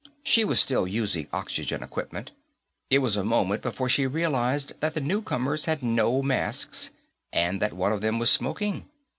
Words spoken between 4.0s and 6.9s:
realized that the newcomers had no masks,